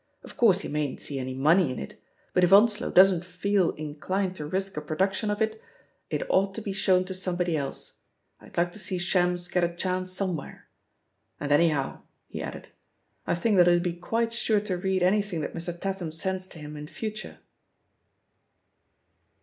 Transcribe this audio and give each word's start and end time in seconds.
Of 0.23 0.35
course 0.35 0.61
he 0.61 0.67
mayn't 0.67 0.99
see 0.99 1.19
any 1.19 1.35
money 1.35 1.71
in 1.71 1.77
it. 1.77 2.01
But 2.33 2.43
if 2.43 2.51
Onslow 2.51 2.89
doesn't 2.89 3.23
feel 3.23 3.69
in 3.69 3.69
t80 3.69 3.69
qHEE 3.69 3.69
POSITION 3.69 3.69
OP 3.69 3.77
PEGGY 3.77 3.85
HARPEB 3.85 4.09
dined 4.09 4.35
to 4.37 4.45
risk 4.47 4.77
a 4.77 4.81
production 4.81 5.29
of 5.29 5.41
it, 5.43 5.61
it 6.09 6.23
ought 6.31 6.55
to 6.55 6.61
be 6.63 6.73
fihown 6.73 7.05
to 7.05 7.13
somebody 7.13 7.55
else— 7.55 7.99
^I'd 8.41 8.57
like 8.57 8.71
to 8.71 8.79
see 8.79 8.97
Shams 8.97 9.47
get 9.47 9.63
a 9.63 9.75
chance 9.75 10.11
somewhere. 10.11 10.65
And 11.39 11.51
anyhow/' 11.51 12.01
he 12.27 12.41
added, 12.41 12.69
''I 13.27 13.35
think 13.37 13.57
that 13.57 13.67
he'll 13.67 13.79
be 13.79 13.93
quite 13.93 14.33
sure 14.33 14.59
to 14.61 14.75
read 14.75 15.03
anything 15.03 15.41
that 15.41 15.53
Mr. 15.53 15.79
Tatham 15.79 16.09
tends 16.09 16.47
to 16.47 16.57
him 16.57 16.75
in 16.75 16.87
for 16.87 17.11
ture. 17.11 17.37